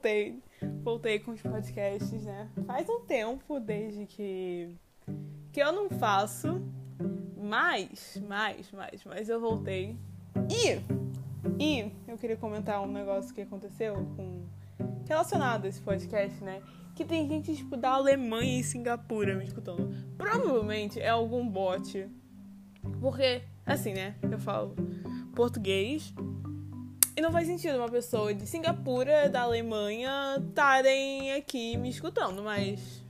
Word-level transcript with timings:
voltei. 0.00 0.42
Voltei 0.82 1.18
com 1.18 1.32
os 1.32 1.42
podcasts, 1.42 2.24
né? 2.24 2.48
Faz 2.66 2.88
um 2.88 3.00
tempo 3.00 3.60
desde 3.60 4.06
que, 4.06 4.74
que 5.52 5.60
eu 5.60 5.72
não 5.72 5.90
faço. 5.90 6.60
Mas, 7.36 8.20
mais, 8.26 8.70
mais, 8.72 9.04
mas 9.04 9.28
eu 9.28 9.40
voltei. 9.40 9.96
E, 10.48 10.80
e 11.62 11.92
eu 12.08 12.16
queria 12.16 12.36
comentar 12.36 12.82
um 12.82 12.90
negócio 12.90 13.34
que 13.34 13.42
aconteceu 13.42 13.94
com 14.16 14.44
relacionado 15.06 15.64
a 15.64 15.68
esse 15.68 15.80
podcast, 15.80 16.42
né? 16.42 16.62
Que 16.94 17.04
tem 17.04 17.28
gente, 17.28 17.54
tipo, 17.54 17.76
da 17.76 17.90
Alemanha 17.90 18.60
e 18.60 18.64
Singapura 18.64 19.34
me 19.34 19.44
escutando. 19.44 19.94
Provavelmente 20.16 21.00
é 21.00 21.08
algum 21.08 21.46
bot. 21.46 22.08
Porque, 23.00 23.42
assim, 23.66 23.92
né? 23.92 24.14
Eu 24.22 24.38
falo 24.38 24.74
português. 25.34 26.12
E 27.20 27.22
não 27.22 27.30
faz 27.30 27.46
sentido 27.46 27.76
uma 27.76 27.88
pessoa 27.90 28.32
de 28.32 28.46
Singapura, 28.46 29.28
da 29.28 29.42
Alemanha, 29.42 30.42
estarem 30.42 31.34
aqui 31.34 31.76
me 31.76 31.90
escutando, 31.90 32.42
mas 32.42 33.04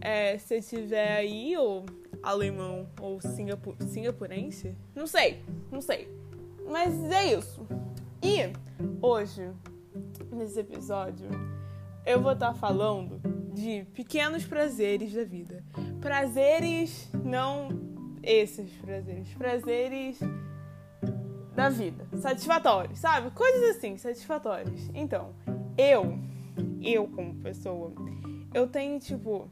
é, 0.00 0.38
se 0.38 0.62
tiver 0.62 1.18
aí, 1.18 1.54
ou 1.54 1.84
alemão, 2.22 2.88
ou 2.98 3.20
singapu 3.20 3.76
singapurense, 3.86 4.74
não 4.94 5.06
sei, 5.06 5.42
não 5.70 5.82
sei. 5.82 6.08
Mas 6.66 6.98
é 7.12 7.34
isso. 7.34 7.66
E 8.22 8.50
hoje, 9.02 9.50
nesse 10.32 10.60
episódio, 10.60 11.28
eu 12.06 12.22
vou 12.22 12.32
estar 12.32 12.54
falando 12.54 13.20
de 13.52 13.84
pequenos 13.92 14.46
prazeres 14.46 15.12
da 15.12 15.22
vida. 15.22 15.62
Prazeres, 16.00 17.10
não 17.22 17.68
esses 18.22 18.72
prazeres, 18.76 19.28
prazeres 19.34 20.18
da 21.54 21.68
vida, 21.68 22.06
satisfatórios, 22.18 22.98
sabe? 22.98 23.30
Coisas 23.30 23.76
assim, 23.76 23.96
satisfatórias. 23.96 24.90
Então, 24.92 25.32
eu, 25.78 26.18
eu 26.82 27.06
como 27.08 27.36
pessoa, 27.36 27.92
eu 28.52 28.66
tenho 28.66 28.98
tipo 28.98 29.48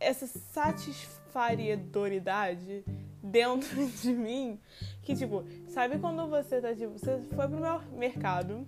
essa 0.00 0.26
satisfadoridade 0.26 2.84
dentro 3.22 3.86
de 4.00 4.12
mim 4.12 4.58
que 5.02 5.14
tipo, 5.14 5.44
sabe 5.68 5.98
quando 5.98 6.26
você 6.28 6.60
tá 6.60 6.74
tipo, 6.74 6.92
você 6.92 7.20
foi 7.34 7.48
pro 7.48 7.60
meu 7.60 7.80
mercado 7.92 8.66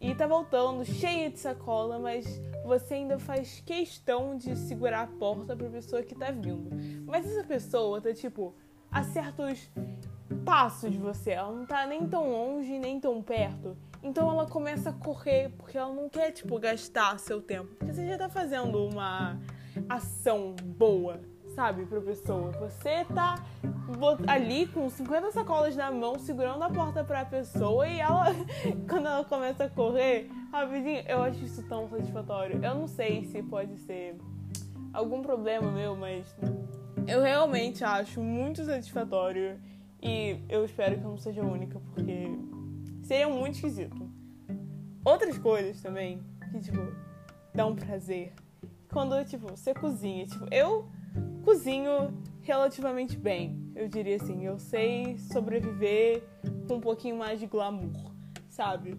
e 0.00 0.14
tá 0.14 0.26
voltando 0.26 0.84
cheia 0.84 1.28
de 1.28 1.38
sacola, 1.38 1.98
mas 1.98 2.40
você 2.64 2.94
ainda 2.94 3.18
faz 3.18 3.60
questão 3.66 4.36
de 4.36 4.56
segurar 4.56 5.02
a 5.02 5.06
porta 5.06 5.56
pra 5.56 5.68
pessoa 5.68 6.02
que 6.02 6.14
tá 6.14 6.30
vindo. 6.30 6.70
Mas 7.04 7.26
essa 7.26 7.42
pessoa 7.42 8.00
tá 8.00 8.14
tipo 8.14 8.54
a 8.90 9.02
certos 9.02 9.68
passos 10.44 10.90
de 10.90 10.98
você, 10.98 11.32
ela 11.32 11.52
não 11.52 11.66
tá 11.66 11.86
nem 11.86 12.06
tão 12.06 12.30
longe 12.30 12.78
nem 12.78 13.00
tão 13.00 13.22
perto. 13.22 13.76
Então 14.02 14.30
ela 14.30 14.46
começa 14.46 14.90
a 14.90 14.92
correr 14.92 15.50
porque 15.56 15.76
ela 15.76 15.92
não 15.92 16.08
quer 16.08 16.30
tipo 16.30 16.58
gastar 16.58 17.18
seu 17.18 17.42
tempo, 17.42 17.74
porque 17.74 17.92
você 17.92 18.06
já 18.06 18.16
tá 18.16 18.28
fazendo 18.28 18.84
uma 18.86 19.38
ação 19.88 20.54
boa 20.62 21.20
sabe, 21.58 21.84
pra 21.86 22.00
pessoa. 22.00 22.52
Você 22.52 23.04
tá 23.06 23.34
ali 24.28 24.68
com 24.68 24.88
50 24.88 25.32
sacolas 25.32 25.74
na 25.74 25.90
mão, 25.90 26.16
segurando 26.16 26.62
a 26.62 26.70
porta 26.70 27.02
pra 27.02 27.24
pessoa 27.24 27.88
e 27.88 27.98
ela, 27.98 28.26
quando 28.88 29.06
ela 29.06 29.24
começa 29.24 29.64
a 29.64 29.68
correr, 29.68 30.30
rapidinho, 30.52 31.02
eu 31.08 31.20
acho 31.20 31.44
isso 31.44 31.64
tão 31.64 31.88
satisfatório. 31.88 32.64
Eu 32.64 32.76
não 32.76 32.86
sei 32.86 33.24
se 33.24 33.42
pode 33.42 33.76
ser 33.78 34.16
algum 34.92 35.20
problema 35.20 35.68
meu, 35.72 35.96
mas 35.96 36.32
eu 37.08 37.22
realmente 37.22 37.82
acho 37.82 38.20
muito 38.20 38.64
satisfatório 38.64 39.58
e 40.02 40.40
eu 40.48 40.64
espero 40.64 40.96
que 40.98 41.04
eu 41.04 41.10
não 41.10 41.18
seja 41.18 41.42
a 41.42 41.46
única, 41.46 41.80
porque 41.94 42.28
seria 43.02 43.28
muito 43.28 43.54
esquisito. 43.54 44.08
Outras 45.04 45.38
coisas 45.38 45.80
também 45.80 46.22
que, 46.50 46.60
tipo, 46.60 46.80
dão 47.54 47.74
prazer. 47.74 48.32
Quando, 48.92 49.24
tipo, 49.24 49.48
você 49.48 49.74
cozinha. 49.74 50.26
Tipo, 50.26 50.46
eu 50.52 50.88
cozinho 51.44 52.12
relativamente 52.42 53.16
bem, 53.16 53.72
eu 53.74 53.88
diria 53.88 54.16
assim. 54.16 54.44
Eu 54.44 54.58
sei 54.58 55.18
sobreviver 55.18 56.22
com 56.66 56.76
um 56.76 56.80
pouquinho 56.80 57.16
mais 57.16 57.40
de 57.40 57.46
glamour, 57.46 58.12
sabe? 58.48 58.98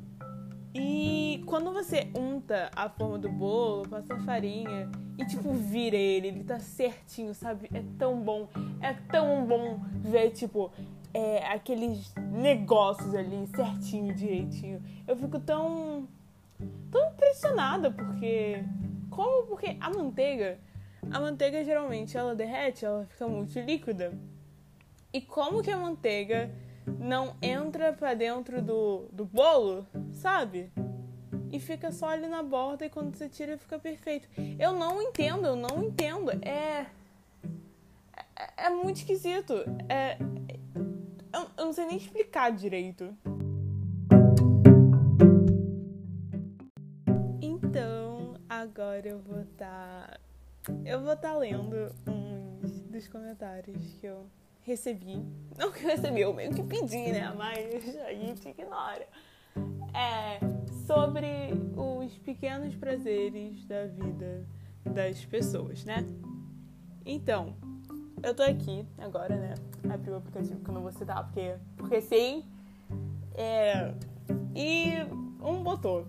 E 0.74 1.42
quando 1.48 1.74
você 1.74 2.12
unta 2.16 2.70
a 2.76 2.90
forma 2.90 3.18
do 3.18 3.30
bolo, 3.30 3.88
passa 3.88 4.16
farinha 4.20 4.90
e 5.18 5.26
tipo 5.26 5.52
vira 5.52 5.96
ele, 5.96 6.28
ele 6.28 6.44
tá 6.44 6.60
certinho, 6.60 7.34
sabe? 7.34 7.70
É 7.74 7.84
tão 7.98 8.22
bom, 8.22 8.48
é 8.80 8.94
tão 8.94 9.46
bom 9.46 9.80
ver 9.96 10.30
tipo 10.30 10.72
é, 11.14 11.46
aqueles 11.48 12.14
negócios 12.32 13.14
ali 13.16 13.48
certinho, 13.48 14.14
direitinho. 14.14 14.84
Eu 15.08 15.16
fico 15.16 15.40
tão 15.40 16.08
tão 16.92 17.12
impressionada 17.12 17.90
porque 17.90 18.64
como 19.10 19.48
porque 19.48 19.78
a 19.80 19.90
manteiga 19.90 20.60
a 21.10 21.20
manteiga 21.20 21.64
geralmente 21.64 22.18
ela 22.18 22.36
derrete, 22.36 22.86
ela 22.86 23.06
fica 23.06 23.28
muito 23.28 23.58
líquida. 23.60 24.14
E 25.12 25.22
como 25.22 25.64
que 25.64 25.72
a 25.72 25.78
manteiga 25.78 26.52
não 27.00 27.36
entra 27.42 27.94
para 27.94 28.14
dentro 28.14 28.62
do, 28.62 29.06
do 29.12 29.26
bolo, 29.26 29.88
sabe? 30.12 30.72
E 31.52 31.60
fica 31.60 31.92
só 31.92 32.10
ali 32.10 32.28
na 32.28 32.44
borda 32.44 32.86
e 32.86 32.90
quando 32.90 33.16
você 33.16 33.28
tira 33.28 33.58
fica 33.58 33.80
perfeito. 33.80 34.28
Eu 34.60 34.74
não 34.74 35.02
entendo, 35.02 35.48
eu 35.48 35.56
não 35.56 35.84
entendo. 35.84 36.32
É. 36.46 36.86
É, 38.36 38.66
é 38.66 38.70
muito 38.70 38.98
esquisito. 38.98 39.54
É. 39.88 40.18
Eu, 41.60 41.66
não 41.66 41.74
sei 41.74 41.86
nem 41.88 41.98
explicar 41.98 42.54
direito. 42.54 43.14
Então, 47.42 48.36
agora 48.48 49.10
eu 49.10 49.20
vou 49.20 49.42
estar 49.42 50.08
tá 50.08 50.20
eu 50.86 51.02
vou 51.02 51.12
estar 51.12 51.34
tá 51.34 51.38
lendo 51.38 51.94
uns 52.08 52.80
dos 52.84 53.10
comentários 53.10 53.94
que 54.00 54.08
eu 54.08 54.26
recebi. 54.62 55.22
Não 55.58 55.70
que 55.70 55.84
eu 55.84 55.90
recebi, 55.90 56.22
eu 56.22 56.34
meio 56.34 56.54
que 56.54 56.64
pedi, 56.64 57.12
né? 57.12 57.34
Mas 57.36 57.94
a 58.08 58.14
gente 58.14 58.48
ignora. 58.48 59.06
É 59.94 60.40
sobre 60.88 61.28
os 61.76 62.18
pequenos 62.20 62.74
prazeres 62.78 63.66
da 63.66 63.86
vida 63.86 64.48
das 64.86 65.26
pessoas, 65.26 65.84
né? 65.84 66.06
Então, 67.06 67.58
eu 68.24 68.34
tô 68.34 68.44
aqui 68.44 68.86
agora, 68.98 69.36
né? 69.36 69.56
Abri 69.90 70.12
o 70.12 70.18
aplicativo 70.18 70.60
que 70.60 70.70
eu 70.70 70.74
não 70.74 70.82
vou 70.82 70.92
citar, 70.92 71.24
porque, 71.26 71.56
porque 71.78 72.02
sim. 72.02 72.44
É, 73.36 73.94
e 74.56 74.94
um 75.42 75.64
botou 75.64 76.08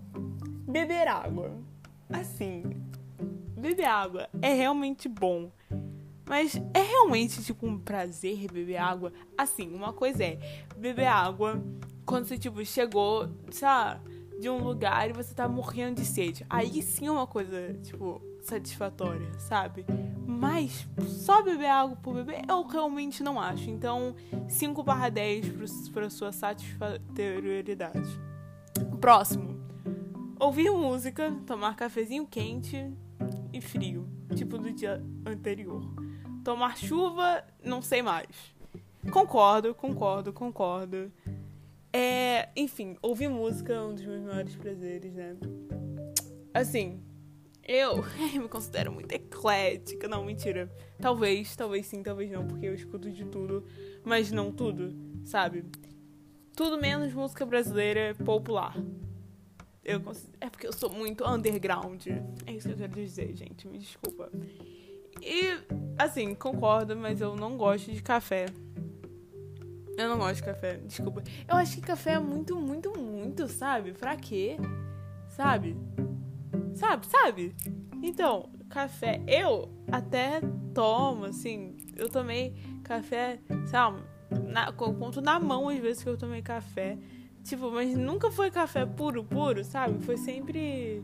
beber 0.67 1.09
água. 1.09 1.53
Assim, 2.09 2.63
beber 3.57 3.87
água 3.87 4.29
é 4.43 4.53
realmente 4.53 5.09
bom. 5.09 5.51
Mas 6.29 6.55
é 6.75 6.81
realmente 6.81 7.43
tipo 7.43 7.67
um 7.67 7.79
prazer 7.79 8.47
beber 8.53 8.77
água? 8.77 9.13
Assim, 9.37 9.75
uma 9.75 9.93
coisa 9.93 10.23
é 10.23 10.39
beber 10.77 11.07
água 11.07 11.61
quando 12.07 12.27
você 12.27 12.39
tipo 12.39 12.65
chegou, 12.65 13.29
sabe, 13.51 14.01
de 14.41 14.49
um 14.49 14.63
lugar 14.63 15.11
e 15.11 15.13
você 15.13 15.35
tá 15.35 15.49
morrendo 15.49 16.01
de 16.01 16.07
sede. 16.07 16.47
Aí 16.49 16.83
sim 16.83 17.07
é 17.07 17.11
uma 17.11 17.27
coisa, 17.27 17.75
tipo, 17.83 18.23
satisfatória, 18.47 19.33
sabe? 19.39 19.85
Mas 20.27 20.87
só 21.07 21.43
beber 21.43 21.69
água 21.69 21.97
por 21.97 22.15
beber 22.15 22.43
eu 22.49 22.63
realmente 22.67 23.23
não 23.23 23.41
acho. 23.41 23.71
Então, 23.71 24.15
5 24.49 24.83
barra 24.83 25.09
10 25.09 25.91
para 25.93 26.09
sua 26.11 26.33
satisfatoriedade. 26.33 28.09
Próximo. 29.01 29.61
Ouvir 30.39 30.71
música, 30.71 31.37
tomar 31.47 31.77
cafezinho 31.77 32.27
quente, 32.27 32.91
e 33.53 33.61
frio, 33.61 34.09
tipo 34.35 34.59
do 34.59 34.73
dia 34.73 35.03
anterior. 35.27 35.83
Tomar 36.45 36.77
chuva, 36.77 37.45
não 37.63 37.83
sei 37.83 38.03
mais. 38.03 38.55
Concordo, 39.11 39.75
concordo, 39.75 40.33
concordo. 40.33 41.13
É, 41.93 42.49
enfim, 42.57 42.97
ouvir 43.03 43.29
música 43.29 43.73
é 43.73 43.81
um 43.81 43.95
dos 43.95 44.05
meus 44.05 44.23
maiores 44.23 44.55
prazeres, 44.55 45.13
né? 45.13 45.37
Assim, 46.55 47.01
eu, 47.71 48.05
eu 48.35 48.43
me 48.43 48.49
considero 48.49 48.91
muito 48.91 49.13
eclética. 49.13 50.09
Não, 50.09 50.25
mentira. 50.25 50.69
Talvez, 51.01 51.55
talvez 51.55 51.87
sim, 51.87 52.03
talvez 52.03 52.31
não, 52.31 52.45
porque 52.47 52.67
eu 52.67 52.75
escuto 52.75 53.09
de 53.11 53.25
tudo, 53.25 53.65
mas 54.05 54.33
não 54.33 54.51
tudo, 54.51 54.93
sabe? 55.25 55.65
Tudo 56.57 56.79
menos 56.79 57.15
música 57.15 57.47
brasileira 57.47 58.15
popular. 58.25 58.77
Eu 59.85 60.03
é 60.41 60.51
porque 60.51 60.67
eu 60.67 60.73
sou 60.73 60.91
muito 60.91 61.25
underground. 61.27 62.07
É 62.45 62.53
isso 62.53 62.69
que 62.69 62.75
eu 62.75 62.79
quero 62.79 62.93
dizer, 62.93 63.35
gente. 63.37 63.69
Me 63.69 63.79
desculpa. 63.79 64.31
E, 65.23 65.57
assim, 65.97 66.35
concordo, 66.35 66.97
mas 66.97 67.21
eu 67.21 67.37
não 67.37 67.57
gosto 67.57 67.93
de 67.93 68.03
café. 68.03 68.47
Eu 69.97 70.09
não 70.09 70.19
gosto 70.19 70.37
de 70.37 70.43
café, 70.43 70.77
desculpa. 70.79 71.23
Eu 71.49 71.57
acho 71.57 71.77
que 71.77 71.83
café 71.83 72.13
é 72.13 72.19
muito, 72.19 72.57
muito, 72.57 72.99
muito, 72.99 73.47
sabe? 73.49 73.93
Pra 73.93 74.17
quê? 74.17 74.57
Sabe? 75.29 75.77
Sabe, 76.81 77.07
sabe? 77.07 77.55
Então, 78.03 78.49
café. 78.71 79.23
Eu 79.27 79.71
até 79.93 80.41
tomo, 80.75 81.27
assim. 81.27 81.77
Eu 81.95 82.09
tomei 82.09 82.55
café, 82.83 83.39
sabe? 83.67 84.03
Na, 84.49 84.73
conto 84.73 85.21
na 85.21 85.39
mão 85.39 85.69
as 85.69 85.79
vezes 85.79 86.03
que 86.03 86.09
eu 86.09 86.17
tomei 86.17 86.41
café 86.41 86.97
Tipo, 87.43 87.71
mas 87.71 87.97
nunca 87.97 88.31
foi 88.31 88.51
café 88.51 88.85
puro, 88.85 89.25
puro, 89.25 89.65
sabe? 89.65 90.05
Foi 90.05 90.17
sempre 90.17 91.03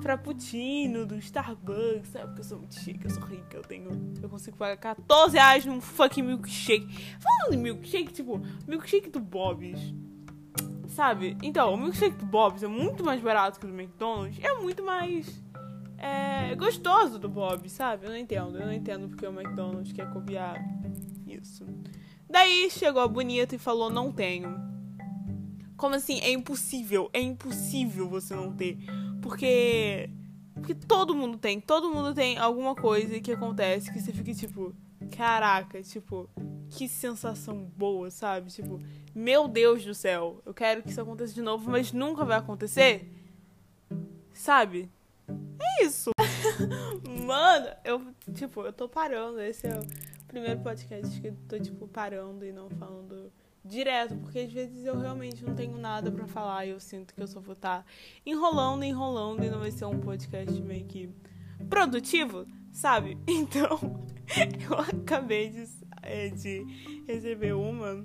frappuccino 0.00 1.06
do 1.06 1.16
Starbucks, 1.16 2.08
sabe? 2.08 2.26
Porque 2.26 2.40
eu 2.40 2.44
sou 2.44 2.58
muito 2.58 2.74
chique, 2.74 3.04
eu 3.04 3.10
sou 3.10 3.22
rica, 3.22 3.56
eu 3.56 3.62
tenho. 3.62 3.90
Eu 4.20 4.28
consigo 4.28 4.56
pagar 4.56 4.76
14 4.76 5.36
reais 5.36 5.64
num 5.64 5.80
fucking 5.80 6.22
milkshake. 6.22 6.86
Falando 7.20 7.54
em 7.54 7.62
milkshake, 7.62 8.12
tipo, 8.12 8.40
milkshake 8.66 9.08
do 9.10 9.20
Bob's. 9.20 9.80
Sabe? 10.96 11.36
Então, 11.42 11.74
o 11.74 11.76
milkshake 11.76 12.16
do 12.16 12.24
Bob's 12.24 12.62
é 12.62 12.66
muito 12.66 13.04
mais 13.04 13.20
barato 13.20 13.60
que 13.60 13.66
o 13.66 13.68
do 13.68 13.78
McDonald's. 13.78 14.42
É 14.42 14.54
muito 14.54 14.82
mais. 14.82 15.44
É 15.98 16.54
gostoso 16.54 17.18
do 17.18 17.28
Bob's, 17.28 17.72
sabe? 17.72 18.06
Eu 18.06 18.10
não 18.12 18.16
entendo. 18.16 18.58
Eu 18.58 18.64
não 18.64 18.72
entendo 18.72 19.06
porque 19.06 19.26
o 19.26 19.30
McDonald's 19.30 19.92
quer 19.92 20.10
copiar 20.10 20.56
isso. 21.26 21.66
Daí 22.30 22.70
chegou 22.70 23.02
a 23.02 23.08
bonita 23.08 23.54
e 23.54 23.58
falou: 23.58 23.90
Não 23.90 24.10
tenho. 24.10 24.58
Como 25.76 25.94
assim? 25.94 26.18
É 26.20 26.30
impossível. 26.30 27.10
É 27.12 27.20
impossível 27.20 28.08
você 28.08 28.34
não 28.34 28.50
ter. 28.50 28.78
Porque. 29.20 30.08
Porque 30.54 30.74
todo 30.74 31.14
mundo 31.14 31.36
tem. 31.36 31.60
Todo 31.60 31.92
mundo 31.92 32.14
tem 32.14 32.38
alguma 32.38 32.74
coisa 32.74 33.20
que 33.20 33.32
acontece 33.32 33.92
que 33.92 34.00
você 34.00 34.14
fica 34.14 34.32
tipo. 34.32 34.74
Caraca, 35.14 35.82
tipo, 35.82 36.26
que 36.70 36.88
sensação 36.88 37.64
boa, 37.76 38.10
sabe? 38.10 38.50
Tipo, 38.50 38.80
meu 39.14 39.48
Deus 39.48 39.84
do 39.84 39.94
céu, 39.94 40.42
eu 40.44 40.52
quero 40.52 40.82
que 40.82 40.90
isso 40.90 41.00
aconteça 41.00 41.32
de 41.32 41.42
novo, 41.42 41.70
mas 41.70 41.92
nunca 41.92 42.24
vai 42.24 42.38
acontecer. 42.38 43.10
Sabe? 44.32 44.90
É 45.58 45.84
isso. 45.84 46.10
Mano, 47.26 47.68
eu, 47.84 48.02
tipo, 48.34 48.62
eu 48.62 48.72
tô 48.72 48.88
parando. 48.88 49.40
Esse 49.40 49.66
é 49.66 49.78
o 49.78 49.86
primeiro 50.26 50.60
podcast 50.60 51.20
que 51.20 51.28
eu 51.28 51.36
tô, 51.48 51.58
tipo, 51.58 51.88
parando 51.88 52.44
e 52.44 52.52
não 52.52 52.68
falando 52.70 53.32
direto, 53.66 54.16
porque 54.18 54.40
às 54.40 54.52
vezes 54.52 54.84
eu 54.84 54.98
realmente 54.98 55.44
não 55.44 55.54
tenho 55.54 55.76
nada 55.76 56.10
para 56.10 56.26
falar 56.26 56.66
e 56.66 56.70
eu 56.70 56.80
sinto 56.80 57.12
que 57.12 57.20
eu 57.20 57.26
só 57.26 57.40
vou 57.40 57.54
estar 57.54 57.78
tá 57.80 57.84
enrolando, 58.24 58.84
enrolando 58.84 59.44
e 59.44 59.50
não 59.50 59.58
vai 59.58 59.70
ser 59.70 59.84
um 59.86 59.98
podcast 59.98 60.62
meio 60.62 60.84
que 60.86 61.10
produtivo, 61.68 62.46
sabe? 62.72 63.18
Então, 63.26 63.78
eu 64.70 64.78
acabei 64.78 65.50
de, 65.50 65.68
é, 66.06 66.28
de 66.28 66.64
receber 67.06 67.54
uma 67.54 68.04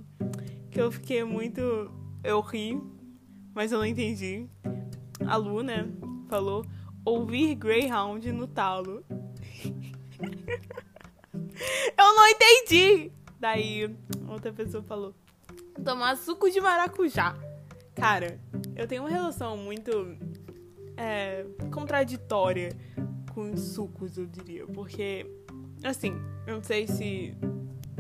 que 0.70 0.82
eu 0.82 0.92
fiquei 0.92 1.24
muito. 1.24 1.62
Eu 2.24 2.40
ri, 2.42 2.80
mas 3.54 3.72
eu 3.72 3.80
não 3.80 3.86
entendi. 3.86 4.48
A 5.26 5.36
Lu, 5.36 5.62
né, 5.62 5.88
falou 6.30 6.66
ouvir 7.04 7.56
Greyhound 7.56 8.32
no 8.32 8.48
talo. 8.48 9.04
eu 11.98 12.16
não 12.16 12.28
entendi! 12.28 13.12
Daí, 13.40 13.96
outra 14.28 14.54
pessoa 14.54 14.84
falou 14.84 15.16
tomar 15.84 16.16
suco 16.16 16.50
de 16.50 16.62
maracujá. 16.62 17.36
Cara, 17.96 18.40
eu 18.76 18.88
tenho 18.88 19.04
uma 19.04 19.10
relação 19.10 19.58
muito 19.58 20.16
é, 20.96 21.46
contraditória 21.72 22.70
com 23.34 23.56
sucos, 23.58 24.18
eu 24.18 24.26
diria. 24.26 24.66
Porque, 24.68 25.26
assim, 25.84 26.14
eu 26.46 26.56
não 26.56 26.64
sei 26.64 26.88
se 26.88 27.36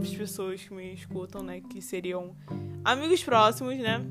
as 0.01 0.13
pessoas 0.13 0.62
que 0.63 0.74
me 0.74 0.94
escutam, 0.94 1.44
né, 1.44 1.62
que 1.62 1.81
seriam 1.81 2.36
amigos 2.83 3.24
próximos, 3.24 3.77
né, 3.77 4.06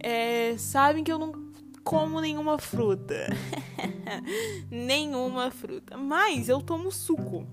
é, 0.00 0.56
sabem 0.58 1.04
que 1.04 1.12
eu 1.12 1.18
não 1.18 1.48
como 1.88 2.20
nenhuma 2.20 2.58
fruta. 2.58 3.28
nenhuma 4.70 5.50
fruta. 5.50 5.96
Mas 5.96 6.48
eu 6.50 6.60
tomo 6.60 6.92
suco. 6.92 7.46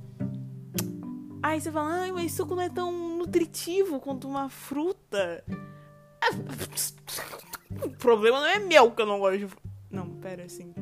Aí 1.42 1.62
você 1.62 1.72
fala, 1.72 2.02
ai, 2.02 2.12
mas 2.12 2.34
suco 2.34 2.54
não 2.54 2.64
é 2.64 2.70
tão 2.70 3.18
nutritivo 3.18 4.00
quanto 4.00 4.28
uma 4.28 4.50
fruta. 4.50 5.44
O 7.84 7.90
problema 7.90 8.40
não 8.40 8.48
é 8.48 8.60
meu 8.60 8.92
que 8.92 9.02
eu 9.02 9.06
não 9.06 9.20
gosto 9.20 9.40
de. 9.40 9.48
Não, 9.90 10.10
pera 10.22 10.44
assim. 10.44 10.74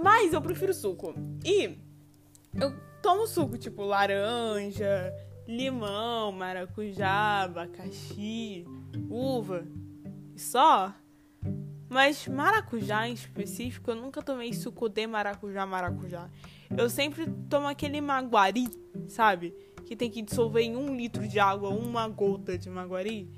Mas 0.00 0.32
eu 0.32 0.40
prefiro 0.40 0.72
suco. 0.72 1.12
E 1.44 1.76
eu 2.54 2.74
tomo 3.02 3.26
suco 3.26 3.58
tipo 3.58 3.84
laranja, 3.84 5.12
limão, 5.56 6.32
maracujá, 6.32 7.42
abacaxi, 7.42 8.64
uva. 9.08 9.66
E 10.34 10.40
só. 10.40 10.94
Mas 11.88 12.26
maracujá 12.26 13.06
em 13.06 13.12
específico, 13.12 13.90
eu 13.90 13.94
nunca 13.94 14.22
tomei 14.22 14.52
suco 14.54 14.88
de 14.88 15.06
maracujá, 15.06 15.66
maracujá. 15.66 16.30
Eu 16.74 16.88
sempre 16.88 17.30
tomo 17.50 17.68
aquele 17.68 18.00
maguari, 18.00 18.66
sabe? 19.06 19.54
Que 19.84 19.94
tem 19.94 20.10
que 20.10 20.22
dissolver 20.22 20.62
em 20.62 20.74
um 20.74 20.96
litro 20.96 21.28
de 21.28 21.38
água 21.38 21.68
uma 21.68 22.08
gota 22.08 22.56
de 22.56 22.70
maguari. 22.70 23.28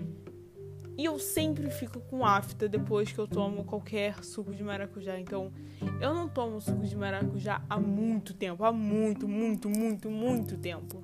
E 0.97 1.05
eu 1.05 1.19
sempre 1.19 1.69
fico 1.71 2.01
com 2.03 2.25
afta 2.25 2.69
depois 2.69 3.11
que 3.11 3.19
eu 3.19 3.27
tomo 3.27 3.65
qualquer 3.65 4.23
suco 4.23 4.55
de 4.55 4.63
maracujá. 4.63 5.19
Então, 5.19 5.53
eu 6.01 6.15
não 6.15 6.29
tomo 6.29 6.61
suco 6.61 6.87
de 6.87 6.97
maracujá 6.97 7.65
há 7.69 7.81
muito 7.81 8.33
tempo. 8.33 8.65
Há 8.65 8.71
muito, 8.71 9.27
muito, 9.27 9.69
muito, 9.69 10.09
muito 10.09 10.57
tempo. 10.57 11.03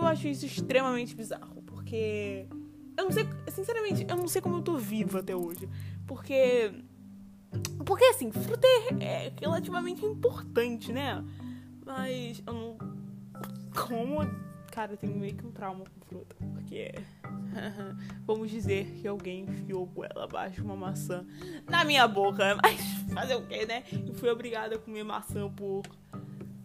Eu 0.00 0.06
acho 0.06 0.28
isso 0.28 0.46
extremamente 0.46 1.14
bizarro. 1.14 1.62
Porque. 1.66 2.46
Eu 2.96 3.04
não 3.04 3.12
sei. 3.12 3.28
Sinceramente, 3.48 4.06
eu 4.08 4.16
não 4.16 4.26
sei 4.26 4.40
como 4.40 4.56
eu 4.56 4.62
tô 4.62 4.76
viva 4.76 5.20
até 5.20 5.36
hoje. 5.36 5.68
Porque. 6.06 6.72
Porque 7.84 8.04
assim, 8.04 8.30
fruta 8.30 8.66
é 9.00 9.32
relativamente 9.40 10.04
importante, 10.04 10.92
né? 10.92 11.22
Mas 11.84 12.42
eu 12.46 12.52
não. 12.52 12.78
Como. 13.86 14.18
Cara, 14.72 14.92
eu 14.92 14.96
tenho 14.96 15.16
meio 15.16 15.34
que 15.34 15.46
um 15.46 15.50
trauma 15.50 15.84
com 15.84 16.06
fruta. 16.06 16.36
Porque. 16.54 16.94
Vamos 18.24 18.50
dizer 18.50 18.86
que 19.00 19.06
alguém 19.06 19.44
enfiou 19.44 19.84
goela 19.84 20.24
abaixo 20.24 20.56
de 20.56 20.62
uma 20.62 20.76
maçã 20.76 21.26
na 21.68 21.84
minha 21.84 22.06
boca. 22.08 22.56
Mas 22.62 22.80
fazer 23.12 23.34
o 23.34 23.46
quê, 23.46 23.66
né? 23.66 23.84
Eu 24.06 24.14
fui 24.14 24.30
obrigada 24.30 24.76
a 24.76 24.78
comer 24.78 25.04
maçã 25.04 25.50
por. 25.50 25.82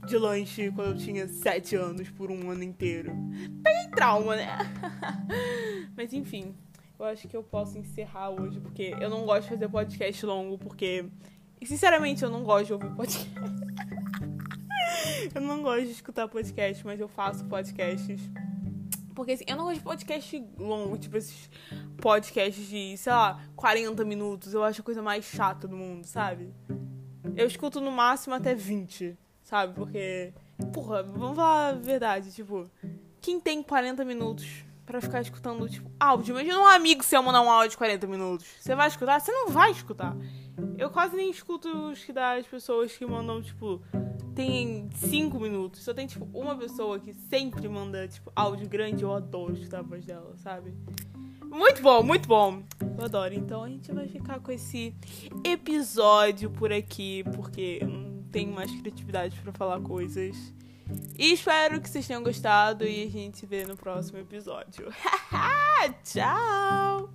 De 0.05 0.17
lanche 0.17 0.71
quando 0.71 0.91
eu 0.91 0.97
tinha 0.97 1.27
7 1.27 1.75
anos 1.75 2.09
por 2.09 2.29
um 2.29 2.51
ano 2.51 2.63
inteiro. 2.63 3.11
Peguei 3.63 3.87
trauma, 3.89 4.35
né? 4.35 4.57
Mas 5.97 6.13
enfim, 6.13 6.55
eu 6.97 7.05
acho 7.05 7.27
que 7.27 7.35
eu 7.35 7.43
posso 7.43 7.77
encerrar 7.77 8.29
hoje, 8.29 8.59
porque 8.59 8.95
eu 8.99 9.09
não 9.09 9.25
gosto 9.25 9.43
de 9.43 9.49
fazer 9.49 9.69
podcast 9.69 10.25
longo, 10.25 10.57
porque. 10.57 11.05
Sinceramente, 11.63 12.23
eu 12.23 12.29
não 12.29 12.43
gosto 12.43 12.67
de 12.67 12.73
ouvir 12.73 12.95
podcast. 12.95 13.31
eu 15.33 15.41
não 15.41 15.63
gosto 15.63 15.85
de 15.85 15.91
escutar 15.91 16.27
podcast, 16.27 16.85
mas 16.85 16.99
eu 16.99 17.07
faço 17.07 17.43
podcasts. 17.45 18.21
Porque 19.15 19.31
assim, 19.31 19.45
eu 19.47 19.55
não 19.55 19.63
gosto 19.63 19.79
de 19.79 19.83
podcast 19.83 20.47
longo, 20.59 20.97
tipo 20.97 21.17
esses 21.17 21.49
podcasts 21.97 22.67
de, 22.67 22.95
sei 22.97 23.11
lá, 23.11 23.41
40 23.55 24.05
minutos. 24.05 24.53
Eu 24.53 24.63
acho 24.63 24.81
a 24.81 24.83
coisa 24.83 25.01
mais 25.01 25.25
chata 25.25 25.67
do 25.67 25.75
mundo, 25.75 26.05
sabe? 26.05 26.53
Eu 27.35 27.47
escuto 27.47 27.81
no 27.81 27.91
máximo 27.91 28.35
até 28.35 28.53
20, 28.53 29.17
sabe? 29.55 29.73
Porque, 29.73 30.33
porra, 30.73 31.01
vamos 31.03 31.37
falar 31.37 31.69
a 31.69 31.73
verdade, 31.73 32.31
tipo, 32.33 32.69
quem 33.21 33.39
tem 33.39 33.63
40 33.63 34.03
minutos 34.03 34.45
para 34.85 34.99
ficar 34.99 35.21
escutando, 35.21 35.67
tipo, 35.69 35.89
áudio? 35.97 36.33
Imagina 36.33 36.59
um 36.59 36.65
amigo 36.65 37.03
seu 37.03 37.23
mandar 37.23 37.41
um 37.41 37.49
áudio 37.49 37.71
de 37.71 37.77
40 37.77 38.05
minutos. 38.05 38.45
Você 38.59 38.75
vai 38.75 38.87
escutar? 38.89 39.19
Você 39.19 39.31
não 39.31 39.49
vai 39.49 39.71
escutar. 39.71 40.15
Eu 40.77 40.89
quase 40.89 41.15
nem 41.15 41.29
escuto 41.29 41.69
os 41.89 42.03
que 42.03 42.11
dá 42.11 42.33
as 42.33 42.45
pessoas 42.45 42.95
que 42.95 43.05
mandam, 43.05 43.41
tipo, 43.41 43.81
tem 44.35 44.89
cinco 44.93 45.39
minutos. 45.39 45.83
Só 45.83 45.93
tem, 45.93 46.05
tipo, 46.05 46.27
uma 46.37 46.55
pessoa 46.55 46.99
que 46.99 47.13
sempre 47.13 47.67
manda, 47.69 48.07
tipo, 48.07 48.31
áudio 48.35 48.67
grande. 48.67 49.03
Eu 49.03 49.13
adoro 49.13 49.53
escutar 49.53 49.79
a 49.79 49.83
voz 49.83 50.05
dela, 50.05 50.35
sabe? 50.37 50.73
Muito 51.45 51.81
bom, 51.81 52.03
muito 52.03 52.27
bom. 52.27 52.61
Eu 52.97 53.05
adoro. 53.05 53.33
Então 53.33 53.63
a 53.63 53.69
gente 53.69 53.91
vai 53.91 54.07
ficar 54.07 54.39
com 54.39 54.51
esse 54.51 54.93
episódio 55.43 56.51
por 56.51 56.71
aqui, 56.71 57.23
porque 57.33 57.79
eu 57.81 57.87
não 57.87 58.14
tenho 58.35 58.51
mais 58.51 58.69
criatividade 58.69 59.39
para 59.39 59.53
falar 59.53 59.79
coisas. 59.79 60.53
E 61.17 61.31
espero 61.31 61.79
que 61.79 61.89
vocês 61.89 62.05
tenham 62.05 62.21
gostado 62.21 62.85
e 62.85 63.03
a 63.03 63.09
gente 63.09 63.37
se 63.37 63.45
vê 63.45 63.65
no 63.65 63.77
próximo 63.77 64.19
episódio. 64.19 64.93
Tchau! 66.03 67.14